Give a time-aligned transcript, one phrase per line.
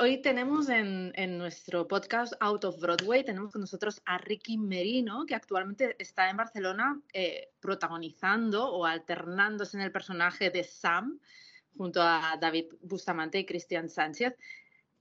[0.00, 5.34] hoy tenemos en, nuestro podcast Out of Broadway, tenemos con nosotros a Ricky Merino, que
[5.34, 11.18] actualmente está en Barcelona eh, protagonizando o alternándose en el personaje de Sam
[11.76, 14.34] junto a David Bustamante y Cristian Sánchez.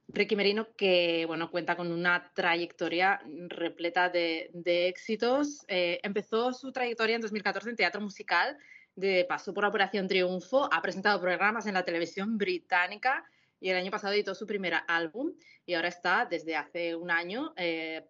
[0.08, 4.50] Ricky Merino, que bueno, cuenta con una trayectoria repleta de,
[4.88, 5.64] éxitos.
[5.68, 8.58] Eh, empezó su trayectoria en 2014 en teatro musical,
[8.96, 13.26] de paso por Operación Triunfo, ha presentado programas en la televisión británica
[13.62, 15.34] y el año pasado editó su primer álbum
[15.66, 18.06] y ahora está desde hace un año eh,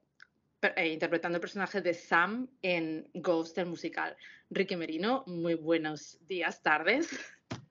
[0.62, 4.16] eh, interpretando el personaje de Sam en Ghost, el musical.
[4.50, 7.10] Ricky Merino, muy buenos días, tardes.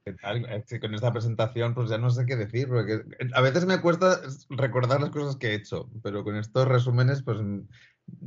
[0.05, 0.47] ¿Qué tal?
[0.81, 5.01] Con esta presentación, pues ya no sé qué decir, porque a veces me cuesta recordar
[5.01, 7.39] las cosas que he hecho, pero con estos resúmenes, pues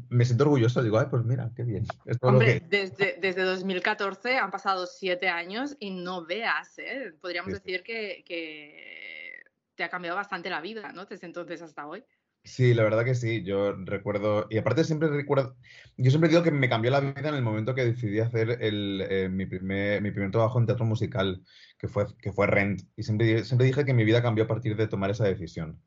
[0.09, 0.81] me siento orgulloso.
[0.81, 1.85] Digo, ay, pues mira, qué bien.
[2.21, 7.13] Hombre, desde, desde 2014 han pasado siete años y no veas, ¿eh?
[7.21, 8.23] Podríamos decir que
[9.75, 11.05] te ha cambiado bastante la vida, ¿no?
[11.05, 12.03] Desde entonces hasta hoy.
[12.45, 13.43] Sí, la verdad que sí.
[13.43, 15.55] Yo recuerdo, y aparte siempre recuerdo,
[15.97, 19.05] yo siempre digo que me cambió la vida en el momento que decidí hacer el,
[19.09, 21.41] eh, mi, primer, mi primer trabajo en teatro musical,
[21.79, 22.81] que fue, que fue Rent.
[22.97, 25.81] Y siempre, siempre dije que mi vida cambió a partir de tomar esa decisión.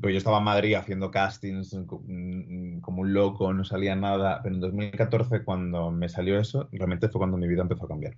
[0.00, 4.54] Pues yo estaba en Madrid haciendo castings mm, como un loco, no salía nada, pero
[4.54, 8.16] en 2014 cuando me salió eso, realmente fue cuando mi vida empezó a cambiar.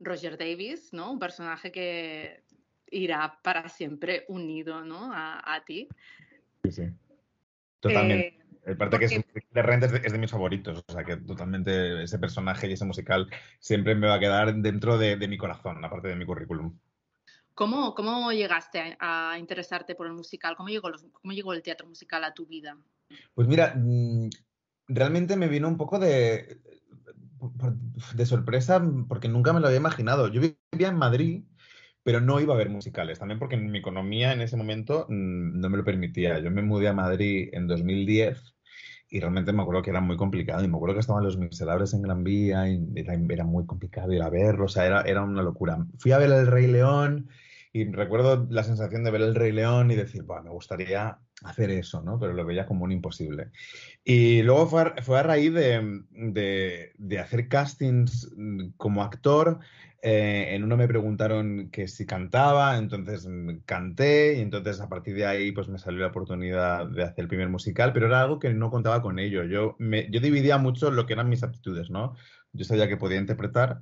[0.00, 1.12] Roger Davis, ¿no?
[1.12, 2.44] Un personaje que
[2.90, 5.10] irá para siempre unido ¿no?
[5.12, 5.88] a, ti.
[6.64, 6.82] Sí, sí.
[7.80, 8.26] Totalmente.
[8.28, 9.12] Eh, el parte que es
[9.52, 13.28] de Rent es de, mis favoritos, o sea que totalmente ese personaje y ese musical
[13.60, 16.76] siempre me va a quedar dentro de, mi corazón, aparte de mi currículum.
[17.54, 20.56] ¿Cómo, ¿Cómo, llegaste a, interesarte por el musical?
[20.56, 22.76] ¿Cómo llegó, ¿Cómo llegó el teatro musical a tu vida?
[23.34, 24.30] Pues mira, mm,
[24.88, 26.60] realmente me vino un poco de,
[28.14, 30.26] de sorpresa porque nunca me lo había imaginado.
[30.26, 31.44] Yo vivía en Madrid
[32.06, 35.68] pero no iba a ver musicales, también porque mi economía en ese momento mm, no
[35.68, 36.38] me lo permitía.
[36.38, 38.54] Yo me mudé a Madrid en 2010
[39.10, 41.94] y realmente me acuerdo que era muy complicado y me acuerdo que estaban los miserables
[41.94, 45.42] en Gran Vía y era, muy complicado ir a verlo, o sea, era, era una
[45.42, 45.84] locura.
[45.98, 47.28] Fui a ver El Rey León
[47.72, 52.02] y recuerdo la sensación de ver El Rey León y decir, me gustaría hacer eso,
[52.02, 52.20] ¿no?
[52.20, 53.50] Pero lo veía como un imposible.
[54.04, 59.58] Y luego fue a, fue a raíz de, de, de hacer castings mm, como actor
[60.02, 65.16] eh, en uno me preguntaron que si cantaba, entonces mm, canté y entonces a partir
[65.16, 68.38] de ahí pues me salió la oportunidad de hacer el primer musical, pero era algo
[68.38, 69.44] que no contaba con ello.
[69.44, 72.14] Yo, me, yo dividía mucho lo que eran mis aptitudes, ¿no?
[72.52, 73.80] Yo sabía que podía interpretar,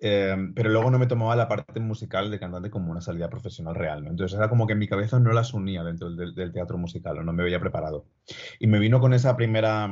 [0.00, 3.74] eh, pero luego no me tomaba la parte musical de cantante como una salida profesional
[3.74, 4.10] real, ¿no?
[4.10, 7.24] Entonces era como que mi cabeza no las unía dentro del, del teatro musical o
[7.24, 8.06] no me veía preparado.
[8.58, 9.90] Y me vino con esa primera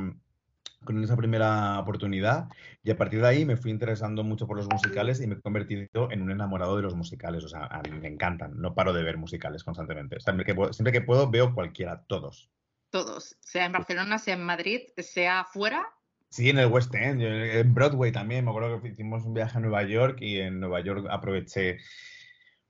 [0.85, 2.49] con esa primera oportunidad
[2.83, 5.41] y a partir de ahí me fui interesando mucho por los musicales y me he
[5.41, 7.45] convertido en un enamorado de los musicales.
[7.45, 10.21] O sea, a mí me encantan, no paro de ver musicales constantemente.
[10.21, 12.51] Siempre que puedo, siempre que puedo veo cualquiera, todos.
[12.91, 15.87] Todos, sea en Barcelona, sea en Madrid, sea fuera.
[16.29, 18.45] Sí, en el West End, en Broadway también.
[18.45, 21.79] Me acuerdo que hicimos un viaje a Nueva York y en Nueva York aproveché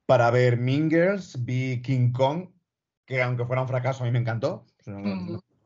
[0.06, 2.49] para ver Mean Girls, vi King Kong,
[3.06, 4.67] que aunque fuera un fracaso a mí me encantó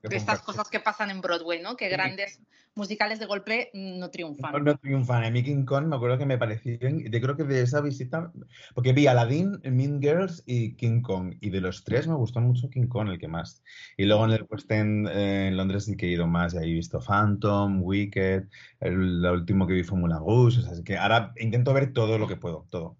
[0.09, 1.77] de estas cosas que pasan en Broadway, ¿no?
[1.77, 2.41] Que grandes
[2.75, 4.63] musicales de golpe no triunfan.
[4.63, 5.25] No, triunfan.
[5.25, 8.31] A mí King Kong me acuerdo que me parecieron, yo creo que de esa visita,
[8.75, 12.69] porque vi Aladdin, Mean Girls y King Kong, y de los tres me gustó mucho
[12.69, 13.63] King Kong, el que más.
[13.97, 16.59] Y luego en el West End eh, en Londres sí que he ido más, y
[16.59, 18.45] ahí he visto Phantom, Wicked,
[18.81, 22.19] el, último que vi fue Moulin Rouge, o sea, así que ahora intento ver todo
[22.19, 22.99] lo que puedo, todo.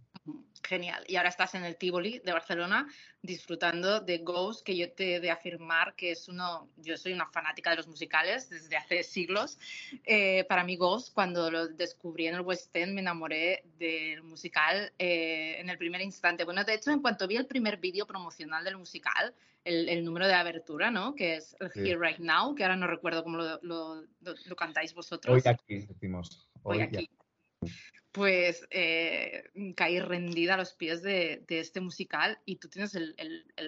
[0.67, 1.05] Genial.
[1.07, 2.89] Y ahora estás en el Tivoli de Barcelona
[3.23, 7.27] disfrutando de Ghost, que yo te he de afirmar que es uno, yo soy una
[7.27, 9.59] fanática de los musicales desde hace siglos.
[10.05, 14.93] Eh, para mí Ghost, cuando lo descubrí en el West End, me enamoré del musical
[14.99, 16.45] eh, en el primer instante.
[16.45, 20.35] Bueno, de hecho, en cuanto vi el primer vídeo promocional del musical, el, número de
[20.35, 21.15] abertura, ¿no?
[21.15, 25.35] Que es Here Right Now, que ahora no recuerdo cómo lo, lo, cantáis vosotros.
[25.35, 26.49] Hoy aquí, decimos.
[26.63, 27.09] Hoy, aquí
[28.17, 29.45] pues eh,
[29.77, 33.15] caí rendida a los pies de, este musical y tú tienes el,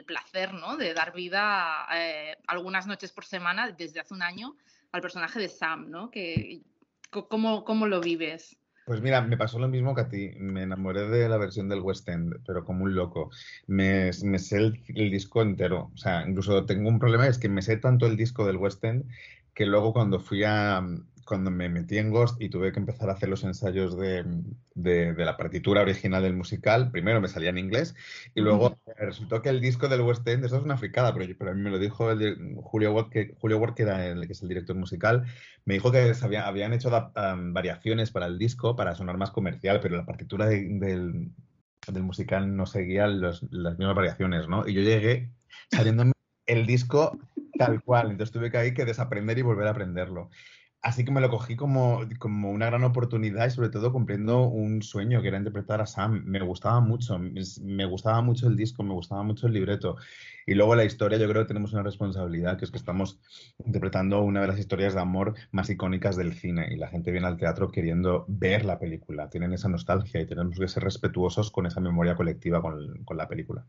[0.06, 0.78] placer, ¿no?
[0.78, 4.56] De dar vida eh, algunas noches por semana desde hace un año
[4.92, 6.10] al personaje de Sam, ¿no?
[6.10, 6.62] Que,
[7.10, 8.56] ¿cómo, ¿Cómo lo vives?
[8.86, 10.30] Pues mira, me pasó lo mismo que a ti.
[10.38, 13.30] Me enamoré de la versión del West End, pero como un loco.
[13.66, 15.90] Me, sé el, el, disco entero.
[15.92, 18.82] O sea, incluso tengo un problema, es que me sé tanto el disco del West
[18.82, 19.04] End
[19.58, 20.86] que luego cuando fui a,
[21.28, 24.24] cuando me metí en Ghost y tuve que empezar a hacer los ensayos de,
[24.74, 27.94] la partitura original del musical, primero me salía en inglés
[28.34, 31.50] y luego resultó que el disco del West End, eso es una fricada, pero, pero
[31.50, 32.08] a mí me lo dijo
[32.62, 35.26] Julio Ward, que, Julio Ward, que, era el, que es el director musical,
[35.66, 40.06] me dijo que habían hecho variaciones para el disco para sonar más comercial, pero la
[40.06, 41.30] partitura del,
[42.00, 44.66] musical no seguía las mismas variaciones, ¿no?
[44.66, 45.30] Y yo llegué
[45.70, 46.12] saliéndome
[46.46, 47.18] el disco
[47.58, 48.10] tal cual.
[48.10, 50.30] Entonces tuve que ahí que desaprender y volver a aprenderlo.
[50.80, 54.80] Así que me lo cogí como, como una gran oportunidad y sobre todo cumpliendo un
[54.82, 56.22] sueño que era interpretar a Sam.
[56.24, 59.96] Me gustaba mucho, me gustaba mucho el disco, me gustaba mucho el libreto.
[60.46, 63.18] Y luego la historia, yo creo que tenemos una responsabilidad, que es que estamos
[63.64, 67.26] interpretando una de las historias de amor más icónicas del cine y la gente viene
[67.26, 71.66] al teatro queriendo ver la película, tienen esa nostalgia y tenemos que ser respetuosos con
[71.66, 73.66] esa memoria colectiva con, con la película.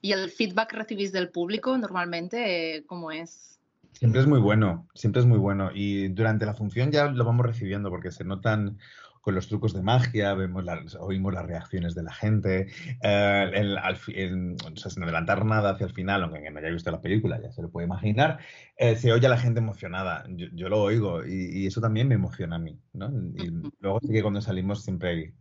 [0.00, 3.59] ¿Y el feedback recibís del público normalmente cómo es?
[3.92, 5.70] Siempre es muy bueno, siempre es muy bueno.
[5.74, 8.78] Y durante la función ya lo vamos recibiendo porque se notan
[9.20, 12.68] con los trucos de magia, vemos las, oímos las reacciones de la gente.
[13.02, 13.76] Eh,
[14.74, 17.70] sin adelantar nada hacia el final, aunque no haya visto la película, ya se lo
[17.70, 18.38] puede imaginar,
[18.76, 20.24] eh, se oye a la gente emocionada.
[20.28, 22.78] Yo, lo oigo y, eso también me emociona a mí.
[22.92, 23.10] ¿no?
[23.36, 23.50] Y
[23.80, 25.34] luego sí que cuando salimos siempre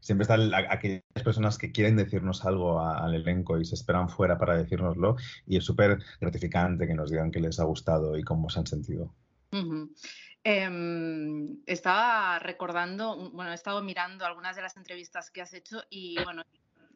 [0.00, 4.56] siempre están aquellas personas que quieren decirnos algo al elenco y se esperan fuera para
[4.56, 5.16] decírnoslo
[5.46, 8.66] y es súper gratificante que nos digan que les ha gustado y cómo se han
[8.66, 9.14] sentido.
[10.42, 16.16] Em, estaba recordando, bueno, he estado mirando algunas de las entrevistas que has hecho y
[16.24, 16.42] bueno,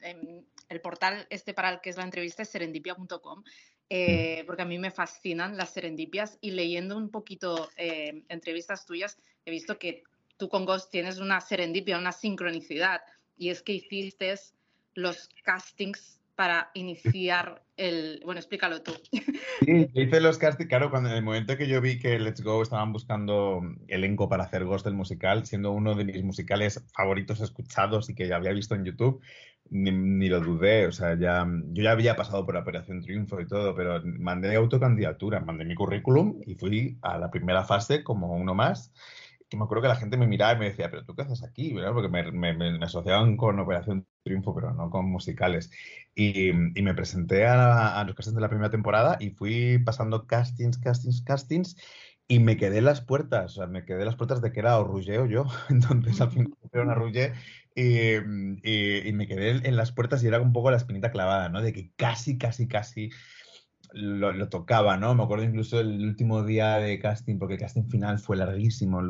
[0.00, 3.44] em, el portal este para el que es la entrevista es serendipia.com,
[3.90, 9.18] eh, porque a mí me fascinan las serendipias y leyendo un poquito eh, entrevistas tuyas
[9.44, 10.04] he visto que
[10.36, 13.00] tú con Ghost tienes una serendipia, una sincronicidad,
[13.36, 14.34] y es que hiciste
[14.94, 18.20] los castings para iniciar el...
[18.24, 18.92] Bueno, explícalo tú.
[19.64, 22.62] Sí, hice los castings, claro, cuando en el momento que yo vi que Let's Go
[22.62, 28.10] estaban buscando elenco para hacer Ghost el musical, siendo uno de mis musicales favoritos escuchados
[28.10, 29.22] y que ya había visto en YouTube,
[29.70, 33.74] ni, lo dudé, o sea, ya, yo ya había pasado por Operación Triunfo y todo,
[33.74, 38.92] pero mandé autocandidatura, mandé mi currículum y fui a la primera fase como uno más
[39.54, 41.72] me acuerdo que la gente me miraba y me decía, pero tú qué haces aquí,
[41.72, 41.92] ¿verdad?
[41.92, 45.70] Porque me, asociaban con Operación Triunfo, pero no con musicales.
[46.14, 51.22] Y, me presenté a, los castings de la primera temporada y fui pasando castings, castings,
[51.22, 51.76] castings
[52.26, 54.60] y me quedé en las puertas, o sea, me quedé en las puertas de que
[54.60, 55.46] era o Rouget o yo.
[55.68, 57.34] Entonces al final fueron a Rouget
[57.74, 61.60] y, y, me quedé en las puertas y era un poco la espinita clavada, ¿no?
[61.60, 63.10] De que casi, casi, casi
[63.94, 65.14] lo, tocaba, ¿no?
[65.14, 69.00] Me acuerdo incluso el último día de casting, porque el casting final fue larguísimo.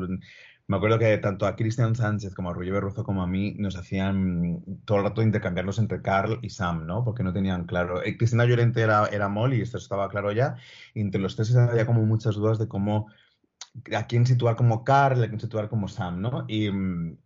[0.67, 3.77] Me acuerdo que tanto a Cristian Sánchez como a Roger Berrozo como a mí nos
[3.77, 7.03] hacían todo el rato intercambiarlos entre Carl y Sam, ¿no?
[7.03, 8.03] Porque no tenían claro.
[8.03, 10.55] Eh, Cristina Llorente era, era Molly, esto estaba claro ya,
[10.93, 13.07] y entre los tres había como muchas dudas de cómo
[13.95, 16.45] a quién situar como Carl, a quién situar como Sam, ¿no?
[16.47, 16.67] Y,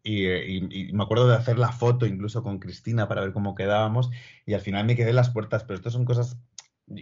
[0.04, 4.10] y, me acuerdo de hacer la foto incluso con Cristina para ver cómo quedábamos
[4.46, 6.38] y al final me quedé en las puertas, pero estas son cosas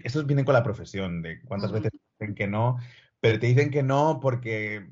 [0.03, 2.77] eso viene con la profesión, de cuántas veces dicen que no,
[3.19, 4.87] pero te dicen que no porque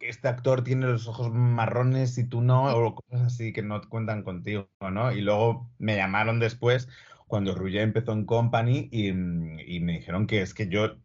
[0.00, 4.22] este actor tiene los ojos marrones y tú no, o cosas así que no cuentan
[4.22, 5.12] contigo, ¿no?
[5.12, 6.88] Y luego me llamaron después
[7.26, 10.96] cuando Ruye empezó en Company y, me dijeron que es que yo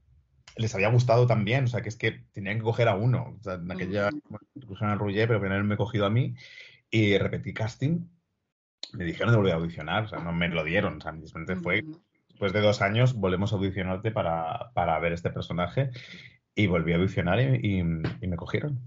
[0.58, 3.36] les había gustado también, o sea, que es que tenían que coger a uno.
[3.40, 4.10] O sea, en aquella
[4.68, 6.34] cogieron a Ruye, pero primero me he cogido a mí
[6.90, 8.08] y repetí casting.
[8.94, 11.58] Me dijeron de volver a audicionar, o sea, no me lo dieron, o sea, simplemente
[11.58, 11.84] fue
[12.36, 15.92] después de dos años volvemos a audicionarte para, para ver este personaje
[16.54, 18.82] y volví a audicionar y, me cogieron.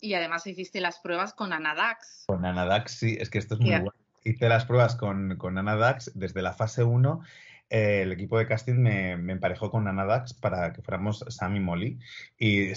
[0.00, 2.26] Y además hiciste las pruebas con Anadax.
[2.28, 3.92] Con Anadax, sí, es que esto es muy bueno.
[4.22, 7.20] Hice las pruebas con, con Anadax desde la fase 1
[7.70, 11.60] eh, el equipo de casting me, emparejó con Ana Dax para que fuéramos Sam y
[11.60, 11.98] Molly.
[12.38, 12.72] Y,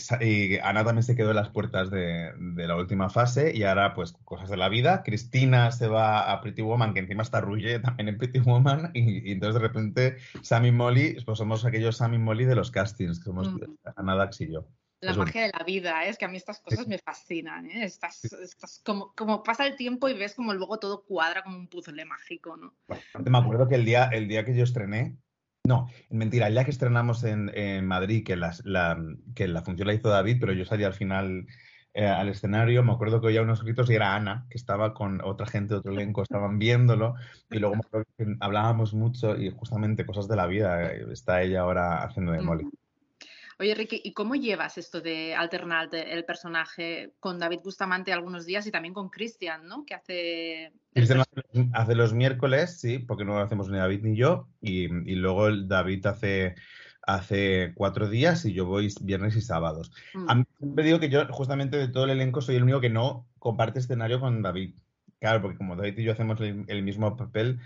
[0.59, 4.49] Ana también se quedó en las puertas de, la última fase y ahora pues cosas
[4.49, 5.03] de la vida.
[5.03, 8.91] Cristina se va a Pretty Woman, que encima está Ruye también en Pretty Woman.
[8.93, 12.71] Y, entonces de repente Sam y Molly, pues somos aquellos Sam y Molly de los
[12.71, 13.59] castings, que somos mm.
[13.95, 14.67] Ana Dax y yo.
[15.01, 16.09] La magia de la vida, ¿eh?
[16.09, 17.65] es que a mí estas cosas me fascinan.
[17.65, 17.83] ¿eh?
[17.83, 18.21] Estás,
[18.85, 22.55] como, como, pasa el tiempo y ves como luego todo cuadra como un puzzle mágico,
[22.55, 22.75] ¿no?
[23.25, 25.17] me acuerdo que el día, el día que yo estrené,
[25.63, 28.53] no, mentira, el día que estrenamos en, Madrid, que, la,
[29.35, 31.47] que la función la hizo David, pero yo salí al final
[31.93, 35.21] eh, al escenario, me acuerdo que oía unos gritos y era Ana, que estaba con
[35.23, 37.15] otra gente otro elenco, estaban viéndolo,
[37.49, 41.41] y luego me acuerdo que hablábamos mucho y justamente cosas de la vida, eh, está
[41.41, 42.69] ella ahora haciendo de Molly.
[43.61, 48.65] Oye, Ricky, ¿y cómo llevas esto de alternar el personaje con David Bustamante algunos días
[48.65, 49.85] y también con Cristian, ¿no?
[49.85, 50.73] Que hace...
[50.95, 51.23] Cristian
[51.71, 55.67] hace los miércoles, sí, porque no lo hacemos ni David ni yo, y, luego el
[55.67, 56.55] David hace
[57.03, 59.91] hace cuatro días y yo voy viernes y sábados.
[60.15, 60.29] Mm.
[60.29, 62.89] A mí siempre digo que yo, justamente de todo el elenco, soy el único que
[62.89, 64.73] no comparte escenario con David.
[65.21, 67.59] Claro, porque como David y yo hacemos el, mismo papel,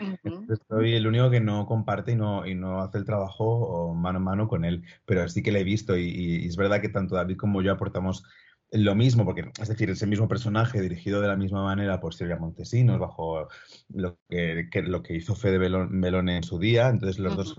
[0.67, 4.21] soy el único que no comparte y no, y no hace el trabajo mano a
[4.21, 4.83] mano con él.
[5.05, 8.25] Pero sí que le he visto y, es verdad que tanto David como yo aportamos
[8.71, 12.35] lo mismo, porque es decir, ese mismo personaje dirigido de la misma manera por Silvia
[12.35, 13.47] Montesinos, bajo
[13.87, 17.55] lo que, lo que hizo Fede Melone en su día, entonces los dos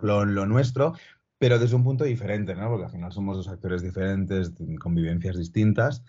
[0.00, 0.94] lo, lo, nuestro,
[1.36, 2.70] pero desde un punto diferente, ¿no?
[2.70, 6.02] Porque al final somos dos actores diferentes, con vivencias distintas,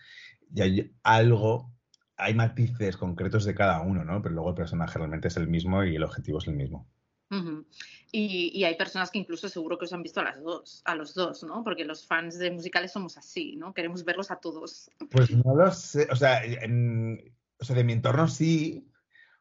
[0.53, 1.74] y hay algo,
[2.17, 4.21] hay matices concretos de cada uno, ¿no?
[4.21, 6.87] Pero luego el personaje realmente es el mismo y el objetivo es el mismo
[8.11, 11.13] y, hay personas que incluso seguro que os han visto a las dos, a los
[11.13, 11.63] dos, ¿no?
[11.63, 13.73] Porque los fans de musicales somos así, ¿no?
[13.73, 14.89] Queremos verlos a todos.
[15.11, 16.41] Pues no lo sé, o sea,
[17.59, 18.87] o sea de mi entorno sí,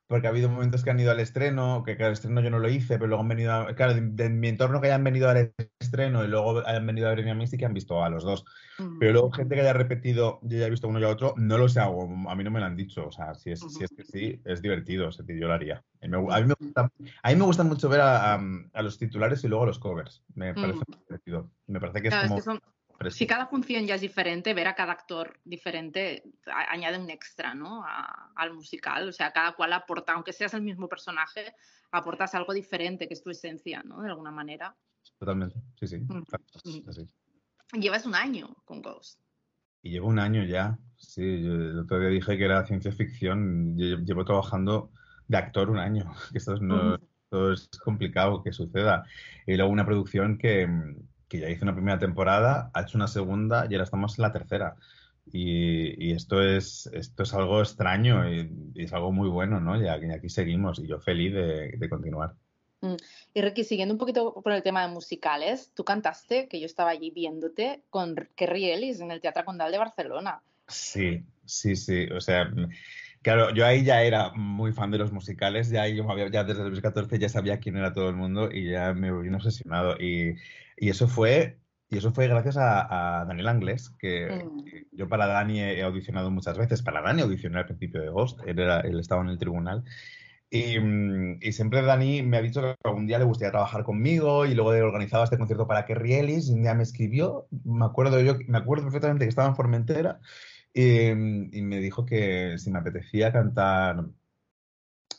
[0.06, 2.58] porque ha habido momentos que han ido al estreno, que claro, el estreno yo no
[2.58, 5.54] lo hice, pero luego han venido, a, claro, de, mi entorno que hayan venido al
[5.80, 8.23] estreno y luego hayan venido a ver a mí sí que han visto a los
[8.23, 8.44] dos.
[8.99, 11.68] Pero luego gente que haya repetido, yo ya he visto uno y otro, no lo
[11.68, 14.04] sé, a mí no me lo han dicho, o sea, si es, si es que
[14.04, 15.82] sí, es divertido, o sea, yo lo haría.
[16.02, 16.90] A mí me, gusta,
[17.23, 20.52] a mí me gusta mucho ver a, a, los titulares y luego los covers, me
[20.52, 21.50] parece divertido.
[21.66, 22.40] Me parece que es como...
[23.11, 27.85] Si cada función ya es diferente, ver a cada actor diferente añade un extra, ¿no?
[28.37, 29.09] al musical.
[29.09, 31.55] O sea, cada cual aporta, aunque seas el mismo personaje,
[31.91, 34.01] aportas algo diferente, que es tu esencia, ¿no?
[34.03, 34.77] De alguna manera.
[35.19, 36.07] Totalmente, sí, sí.
[37.73, 39.21] Llevas un año con Ghost.
[39.83, 40.79] Y llevo un año ya.
[40.97, 43.77] Sí, yo el otro día dije que era ciencia ficción.
[43.77, 44.91] llevo trabajando
[45.29, 46.05] de actor un año.
[46.33, 49.05] Que esto, no, esto es complicado que suceda.
[49.47, 50.69] Y luego una producción que
[51.35, 54.33] que ya hizo una primera temporada, ha hecho una segunda y ahora estamos en la
[54.33, 54.76] tercera.
[55.33, 59.81] Y, esto, es, esto es algo extraño y, es algo muy bueno, ¿no?
[59.83, 62.35] Y aquí, seguimos y yo feliz de, continuar.
[62.83, 62.95] Mm.
[63.33, 66.91] Y Ricky, siguiendo un poquito por el tema de musicales, tú cantaste, que yo estaba
[66.91, 70.41] allí viéndote, con Kerry Ellis en el Teatro Condal de Barcelona.
[70.69, 72.07] Sí, sí, sí.
[72.12, 72.49] O sea,
[73.23, 76.61] claro, yo ahí ya era muy fan de los musicales, ya, yo había, ya desde
[76.61, 79.97] el 2014 ya sabía quién era todo el mundo y ya me volví obsesionado.
[79.99, 80.37] Y
[80.76, 83.97] y eso fue, y eso fue gracias a, Daniel Anglés, mm.
[83.99, 86.83] que, yo para Dani he audicionado muchas veces.
[86.83, 89.85] Para Dani audicioné al principio de Ghost, él, era, él estaba en el tribunal.
[90.50, 94.47] Y, mm, y, siempre Dani me ha dicho que algún día le gustaría trabajar conmigo
[94.47, 98.21] y luego he organizado este concierto para Kerry Ellis un día me escribió, me acuerdo
[98.21, 100.21] yo, me acuerdo perfectamente que estaba en Formentera
[100.73, 104.04] y, y me dijo que si me apetecía cantar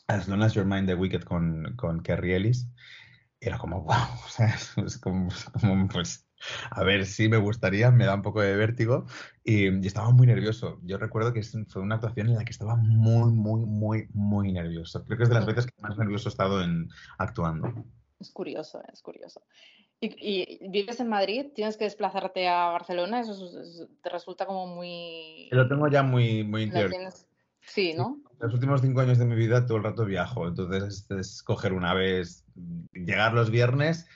[0.08, 2.68] As Long As Your Mind the Wicked con, con Kerry Ellis
[3.40, 5.28] era como, wow, o sea, es como,
[5.92, 6.26] pues,
[6.70, 9.06] a ver, si me gustaría, me da un poco de vértigo
[9.44, 10.78] y, estaba muy nervioso.
[10.82, 15.04] Yo recuerdo que fue una actuación en la que estaba muy, muy, muy, muy nervioso.
[15.04, 16.88] Creo que es de las veces que más nervioso he estado en,
[17.18, 17.72] actuando.
[18.20, 19.42] Es curioso, es curioso.
[20.00, 21.46] ¿Y, vives en Madrid?
[21.54, 23.20] ¿Tienes que desplazarte a Barcelona?
[23.20, 23.34] ¿Eso
[24.02, 25.48] te resulta como muy...?
[25.50, 26.92] Lo tengo ya muy, muy interior.
[27.60, 28.20] Sí, ¿no?
[28.38, 31.94] Los últimos cinco años de mi vida todo el rato viajo, entonces es, coger una
[31.94, 32.44] vez,
[32.92, 34.06] llegar los viernes,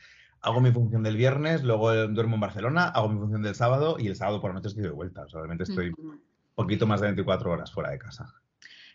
[0.42, 4.08] hago mi función del viernes, luego duermo en Barcelona, hago mi función del sábado y
[4.08, 5.26] el sábado por la noche estoy de vuelta.
[5.28, 6.20] Solamente estoy un
[6.54, 8.34] poquito más de 24 horas fuera de casa.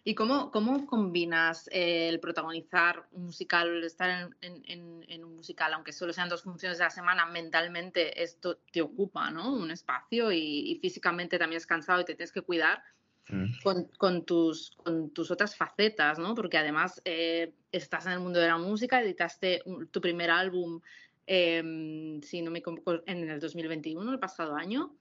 [0.08, 6.13] ¿Y cómo, cómo combinas el protagonizar un musical, el estar en, un musical, aunque solo
[6.13, 9.51] sean dos funciones de la semana, mentalmente esto te ocupa ¿no?
[9.55, 12.84] un espacio y, y, físicamente también es cansado y te tienes que cuidar?
[13.29, 13.88] Mm.
[13.98, 16.36] con, tus, con tus otras facetas, ¿no?
[16.36, 20.79] Porque además eh, estás en el mundo de la música, editaste tu primer álbum,
[21.25, 24.96] em, si no me equivoco, en el 2021, el pasado año,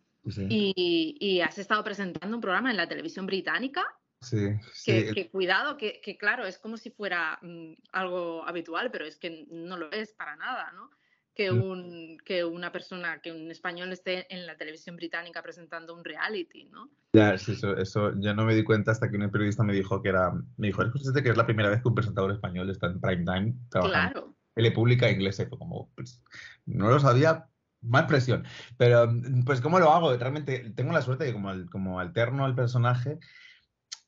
[0.48, 3.84] y, has estado presentando un programa en la televisión británica.
[4.22, 9.46] Sí, que, cuidado, que, claro, es como si fuera mm, algo habitual, pero es que
[9.50, 10.90] no lo es para nada, ¿no?
[11.34, 11.62] Que, mm.
[11.62, 16.64] un, que una persona, que un español esté en la televisión británica presentando un reality,
[16.64, 16.90] ¿no?
[17.12, 20.00] Ya, sí, eso, eso yo no me di cuenta hasta que un periodista me dijo
[20.00, 22.86] que era, me dijo, es que es la primera vez que un presentador español está
[22.86, 24.36] en prime time trabajando claro.
[24.56, 26.22] en la pública inglesa, como, pues,
[26.66, 27.48] no lo sabía,
[27.82, 28.44] más presión.
[28.76, 29.12] Pero,
[29.44, 30.16] pues, ¿cómo lo hago?
[30.16, 33.18] Realmente tengo la suerte de como, como alterno al personaje,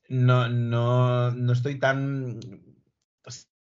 [0.09, 2.39] no, no, no estoy tan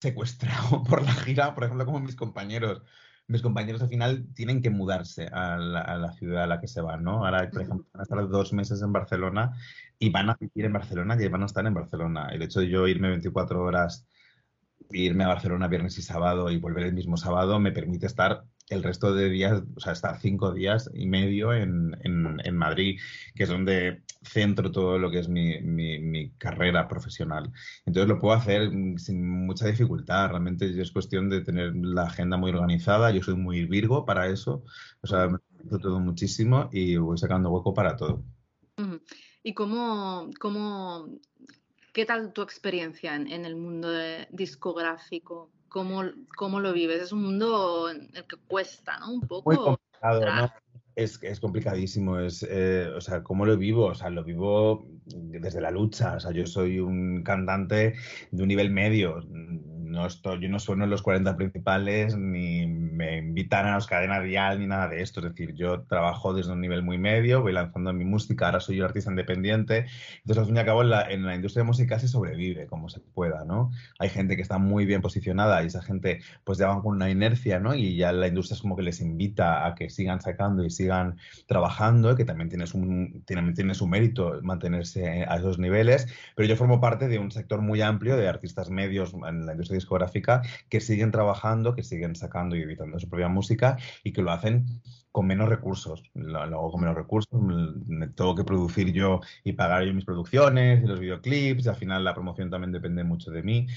[0.01, 2.83] secuestrado por la gira, por ejemplo, como mis compañeros
[3.27, 7.03] mis compañeros al final tienen que mudarse a la, ciudad a la que se van,
[7.03, 7.25] ¿no?
[7.25, 9.51] Ahora, por ejemplo, van a estar dos meses en Barcelona
[9.97, 12.29] y van a vivir en Barcelona y van a estar en Barcelona.
[12.31, 14.05] El hecho de yo irme 24 horas,
[14.91, 18.83] irme a Barcelona viernes y sábado y volver el mismo sábado me permite estar el
[18.83, 22.99] resto de días, o sea, estar cinco días y medio en, en, Madrid,
[23.35, 27.51] que es donde centro todo lo que es mi, mi, carrera profesional.
[27.85, 32.51] Entonces lo puedo hacer sin mucha dificultad, realmente es cuestión de tener la agenda muy
[32.51, 34.63] organizada, yo soy muy virgo para eso,
[35.01, 35.39] o sea, me
[35.79, 38.23] todo muchísimo y voy sacando hueco para todo.
[39.43, 41.19] ¿Y cómo, cómo,
[41.93, 43.89] qué tal tu experiencia en, en el mundo
[44.31, 45.49] discográfico?
[45.69, 46.03] ¿Cómo,
[46.37, 47.01] ¿Cómo, lo vives?
[47.01, 49.13] Es un mundo en el que cuesta, ¿no?
[49.13, 49.49] Un poco.
[49.49, 50.53] Muy complicado, ¿no?
[50.95, 53.85] Es, es complicadísimo, es, eh, o sea, ¿cómo lo vivo?
[53.85, 57.95] O sea, lo vivo desde la lucha, o sea, yo soy un cantante
[58.29, 59.21] de un nivel medio,
[59.93, 64.19] no estoy, yo no sueno en los 40 principales, ni me invitan a los cadena
[64.19, 65.19] dial, ni nada de esto.
[65.19, 68.79] Es decir, yo trabajo desde un nivel muy medio, voy lanzando mi música, ahora soy
[68.79, 69.85] un artista independiente.
[70.17, 72.89] Entonces, al fin y al cabo, en la, en la industria musical se sobrevive como
[72.89, 73.71] se pueda, ¿no?
[73.99, 77.11] Hay gente que está muy bien posicionada y esa gente, pues ya van con una
[77.11, 77.75] inercia, ¿no?
[77.75, 81.17] Y ya la industria es como que les invita a que sigan sacando y sigan
[81.45, 82.79] trabajando, que también tiene su,
[83.25, 86.07] tiene, tiene su mérito mantenerse a esos niveles.
[86.35, 89.82] Pero yo formo parte de un sector muy amplio de artistas medios en la industria
[89.83, 94.31] discográfica que siguen trabajando, que siguen sacando y editando su propia música y que lo
[94.31, 94.65] hacen
[95.11, 96.03] con menos recursos.
[96.15, 100.83] Lo, hago con menos recursos, me tengo que producir yo y pagar yo mis producciones
[100.83, 103.67] y los videoclips, y al final la promoción también depende mucho de mí.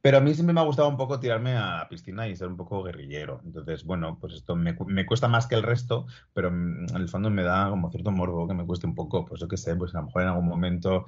[0.00, 2.46] Pero a mí siempre me ha gustado un poco tirarme a la piscina y ser
[2.46, 3.40] un poco guerrillero.
[3.44, 7.28] Entonces, bueno, pues esto me, me, cuesta más que el resto, pero en el fondo
[7.28, 9.92] me da como cierto morbo que me cueste un poco, pues yo qué sé, pues
[9.96, 11.06] a lo mejor en algún momento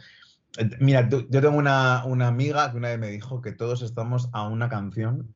[0.80, 4.68] Mira, yo tengo una, amiga que una vez me dijo que todos estamos a una
[4.68, 5.34] canción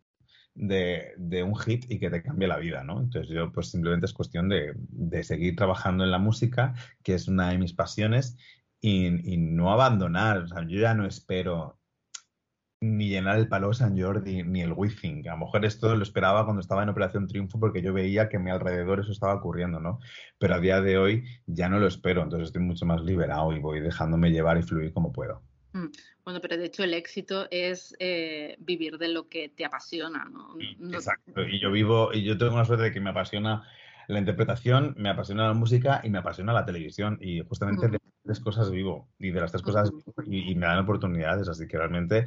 [0.54, 1.14] de,
[1.45, 3.00] un hit y que te cambie la vida, ¿no?
[3.00, 7.28] Entonces yo pues simplemente es cuestión de, de seguir trabajando en la música, que es
[7.28, 8.37] una de mis pasiones,
[8.81, 10.38] y, y no abandonar.
[10.38, 11.78] O sea, yo ya no espero
[12.82, 15.28] ni llenar el Palo San Jordi ni el Wizzing.
[15.28, 18.38] A lo mejor esto lo esperaba cuando estaba en Operación Triunfo porque yo veía que
[18.38, 20.00] a mi alrededor eso estaba ocurriendo, ¿no?
[20.38, 23.60] Pero a día de hoy ya no lo espero, entonces estoy mucho más liberado y
[23.60, 25.42] voy dejándome llevar y fluir como puedo.
[25.74, 25.86] Mm,
[26.24, 30.56] bueno, pero de hecho el éxito es eh, vivir de lo que te apasiona, ¿no?
[30.92, 33.62] Exacto, y yo vivo, y yo tengo una suerte de que me apasiona
[34.08, 37.18] la interpretación, me apasiona la música y me apasiona la televisión.
[37.20, 39.08] Y justamente de tres cosas vivo.
[39.18, 39.90] Y de las tres cosas
[40.26, 41.48] y, me dan oportunidades.
[41.48, 42.26] Así que realmente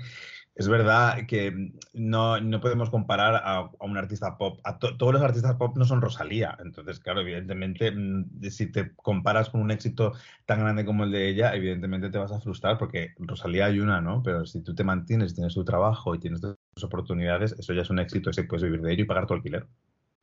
[0.55, 4.61] es verdad que no, no podemos comparar a, un artista pop.
[4.63, 6.57] A todos los artistas pop no son Rosalía.
[6.63, 10.13] Entonces, claro, evidentemente, mm, si te comparas con un éxito
[10.45, 13.99] tan grande como el de ella, evidentemente te vas a frustrar porque Rosalía hay una,
[13.99, 14.23] ¿no?
[14.23, 17.89] Pero si tú te mantienes, tienes tu trabajo y tienes tus oportunidades, eso ya es
[17.89, 19.67] un éxito, ese puedes vivir de ello y pagar tu alquiler.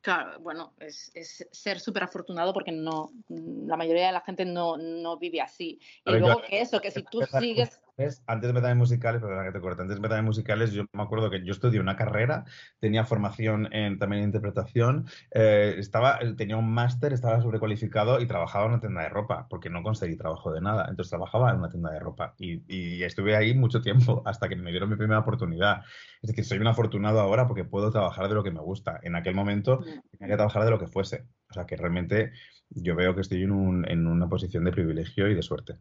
[0.01, 1.13] Claro, bueno, es,
[1.53, 5.79] ser súper afortunado porque no, la mayoría de la gente no, no vive así.
[6.07, 7.82] Y luego que eso, que si tú sigues
[8.27, 11.31] antes de meterme musicales, perdona que te corte, antes de meterme musicales, yo me acuerdo
[11.31, 12.45] que yo estudié una carrera,
[12.81, 18.67] tenía formación en, también en interpretación, eh, estaba, tenía un máster, estaba sobrecualificado y trabajaba
[18.67, 20.87] en una tienda de ropa, porque no conseguí trabajo de nada.
[20.89, 24.57] Entonces trabajaba en una tienda de ropa y, y estuve ahí mucho tiempo hasta que
[24.57, 25.83] me dieron mi primera oportunidad.
[26.23, 29.01] Es decir, soy un afortunado ahora porque puedo trabajar de lo que me gusta.
[29.03, 31.27] En aquel momento tenía que trabajar de lo que fuese.
[31.51, 32.33] O sea que realmente
[32.71, 35.79] yo veo que estoy en, un, en una posición de privilegio y de suerte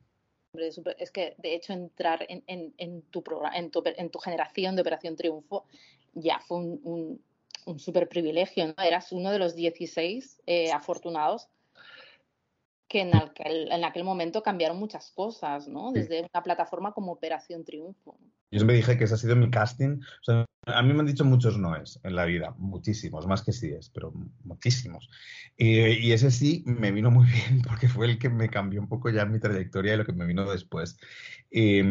[0.53, 4.81] es que de hecho entrar en, en, en tu, en, tu, en tu generación de
[4.81, 5.65] Operación Triunfo
[6.13, 7.21] ya fue un, un,
[7.65, 8.83] un súper privilegio, ¿no?
[8.83, 11.47] Eras uno de los 16 eh, afortunados
[12.87, 15.93] que en aquel, en aquel momento cambiaron muchas cosas, ¿no?
[15.93, 18.17] Desde una plataforma como Operación Triunfo.
[18.51, 20.01] Yo me dije que ese ha sido mi casting.
[20.01, 23.51] O sea, a mí me han dicho muchos noes en la vida, muchísimos, más que
[23.51, 25.09] síes, pero muchísimos.
[25.57, 29.09] Y, ese sí me vino muy bien porque fue el que me cambió un poco
[29.09, 30.97] ya mi trayectoria y lo que me vino después.
[31.53, 31.81] Y,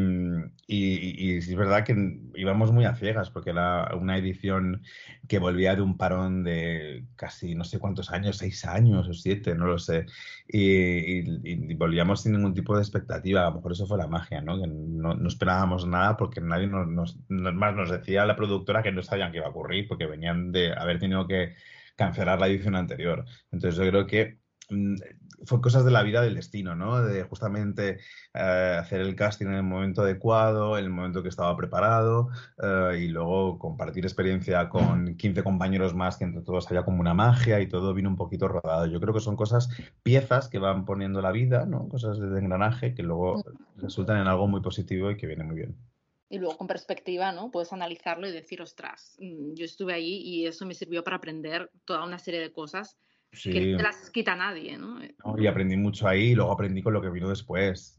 [0.67, 1.95] y, es verdad que
[2.35, 4.83] íbamos muy a ciegas porque era una edición
[5.29, 9.55] que volvía de un parón de casi no sé cuántos años, seis años o siete,
[9.55, 10.07] no lo sé.
[10.49, 13.43] Y, volvíamos sin ningún tipo de expectativa.
[13.43, 14.57] A lo mejor eso fue la magia, ¿no?
[14.67, 19.03] No, no esperábamos nada porque nadie nos, nos, más nos decía la productora que no
[19.03, 21.55] sabían qué iba a ocurrir porque venían de haber tenido que
[21.97, 23.25] cancelar la edición anterior.
[23.53, 24.39] Entonces yo creo que
[24.71, 24.97] mm,
[25.45, 27.03] fue cosas de la vida del destino, ¿no?
[27.03, 27.99] De justamente
[28.35, 32.31] eh, hacer el casting en el momento adecuado, en el momento que estaba preparado
[32.63, 37.15] eh, y luego compartir experiencia con 15 compañeros más que entre todos haya como una
[37.15, 38.87] magia y todo vino un poquito rodado.
[38.87, 39.69] Yo creo que son cosas,
[40.03, 41.89] piezas que van poniendo la vida, ¿no?
[41.89, 43.43] Cosas de engranaje que luego
[43.77, 45.90] resultan en algo muy positivo y que viene muy bien
[46.31, 47.51] y luego con perspectiva, ¿no?
[47.51, 51.71] Puedes analizarlo y decir, ostras, mm, yo estuve ahí y eso me sirvió para aprender
[51.85, 52.97] toda una serie de cosas
[53.33, 54.99] que no te las quita nadie, ¿no?
[55.39, 57.97] Y aprendí mucho ahí y luego aprendí con lo que vino después,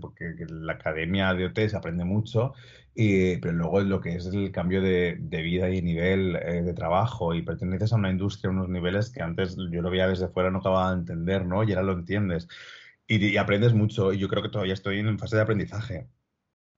[0.00, 2.52] porque la academia de OT se aprende mucho,
[2.94, 6.74] y, pero luego lo que es el cambio de, de vida y nivel eh, de
[6.74, 10.28] trabajo y perteneces a una industria, a unos niveles que antes yo lo veía desde
[10.28, 11.64] fuera, no acababa de entender, ¿no?
[11.64, 12.46] Y ahora lo entiendes.
[13.06, 16.08] Y, y aprendes mucho y yo creo que todavía estoy en fase de aprendizaje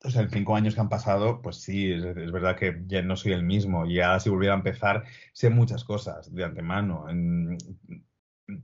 [0.05, 3.17] o sea, en cinco años que han pasado, pues sí, es, verdad que ya no
[3.17, 3.87] soy el mismo.
[3.87, 7.07] Y ahora si volviera a empezar, sé muchas cosas de antemano.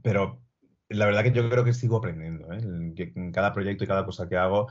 [0.02, 0.40] pero
[0.88, 2.52] la verdad que yo creo que sigo aprendiendo.
[2.52, 2.60] ¿eh?
[2.60, 4.68] En cada proyecto y cada cosa que hago,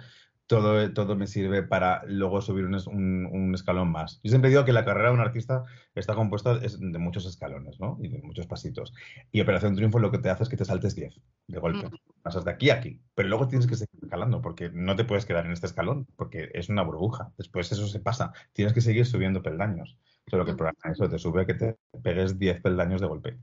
[0.48, 4.20] todo, todo me sirve para luego subir un, escalón más.
[4.24, 5.64] Yo siempre digo que la carrera de un artista
[5.96, 7.98] está compuesta de muchos escalones, ¿no?
[8.02, 8.94] Y de muchos pasitos.
[9.32, 11.88] Y Operación Triunfo lo que te hace es que te saltes 10 de golpe.
[11.88, 12.22] Mm.
[12.22, 13.02] Pasas de aquí a aquí.
[13.16, 16.50] Pero luego tienes que seguir escalando porque no te puedes quedar en este escalón porque
[16.54, 17.32] es una burbuja.
[17.38, 18.34] Después eso se pasa.
[18.54, 19.98] Tienes que seguir subiendo peldaños.
[20.28, 23.38] Solo que el programa eso te sube a que te pegues 10 peldaños de golpe.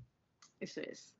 [0.58, 1.14] Eso es.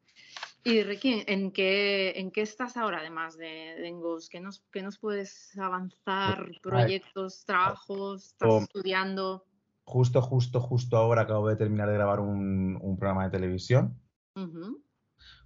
[0.63, 4.29] Y Ricky, ¿en qué, ¿en qué estás ahora además de, de Engos?
[4.29, 6.45] ¿Qué nos, ¿Qué nos puedes avanzar?
[6.45, 8.27] Pues, ¿Proyectos, trabajos?
[8.27, 9.47] ¿Estás estudiando?
[9.85, 13.99] Justo, justo, justo ahora acabo de terminar de grabar un, un programa de televisión.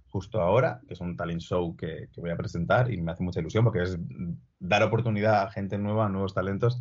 [0.07, 3.23] Justo ahora, que es un talent show que, que, voy a presentar y me hace
[3.23, 3.97] mucha ilusión porque es
[4.59, 6.79] dar oportunidad a gente nueva, a nuevos talentos.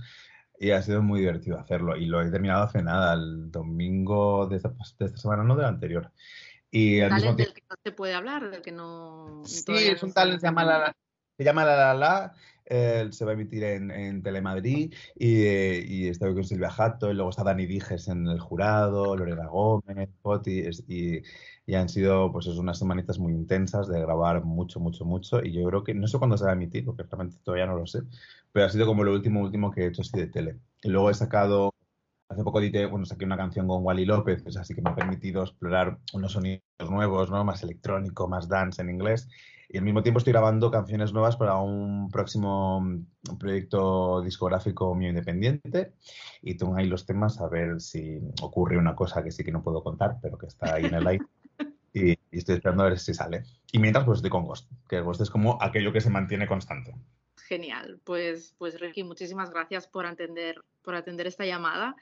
[0.59, 1.97] Y ha sido muy divertido hacerlo.
[1.97, 5.63] Y lo he terminado hace nada, el domingo de esta, de esta semana, no de
[5.63, 6.13] la anterior.
[6.75, 7.55] Y al mismo tiempo...
[7.55, 9.43] del que no se puede hablar, del que no...
[9.45, 10.97] Sí, es un talent, se llama La
[11.39, 12.35] Se llama La La,
[12.65, 17.13] eh, se va a emitir en, en Telemadrid y, eh, y estoy con Silvia Jato
[17.13, 21.23] y luego está Dani Dijes en el jurado, Lorena Gómez, Poti y,
[21.65, 25.53] y, han sido pues es unas semanitas muy intensas de grabar mucho, mucho, mucho y
[25.53, 27.87] yo creo que no sé cuándo se va a emitir porque realmente todavía no lo
[27.87, 28.01] sé,
[28.51, 30.57] pero ha sido como lo último, último que he hecho así de tele.
[30.83, 31.74] Y luego he sacado
[32.35, 34.95] Hace poco edité, bueno, saqué una canción con Wally López, pues así que me ha
[34.97, 37.45] permitido explorar unos sonidos nuevos, ¿no?
[37.45, 39.29] Más electrónico, más dance en inglés.
[39.69, 42.85] Y al mismo tiempo estoy grabando canciones nuevas para un próximo
[43.39, 45.93] proyecto discográfico mío independiente.
[46.43, 49.63] Y tengo ahí los temas a ver si ocurre una cosa que sí que no
[49.63, 51.25] puedo contar, pero que está ahí en el aire.
[51.97, 53.45] Y, estoy esperando a ver si sale.
[53.71, 56.93] Y mientras, pues estoy con Ghost, que Ghost es como aquello que se mantiene constante.
[57.47, 58.01] Genial.
[58.03, 61.95] Pues, pues Ricky, muchísimas gracias por atender, por atender esta llamada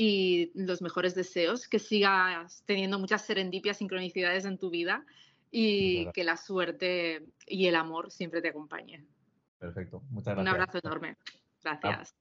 [0.00, 5.04] y los mejores deseos, que sigas teniendo muchas serendipias, sincronicidades en tu vida
[5.50, 9.08] y que la suerte y el amor siempre te acompañen.
[9.58, 10.42] Perfecto, muchas gracias.
[10.42, 11.16] Un abrazo enorme.
[11.64, 12.14] Gracias.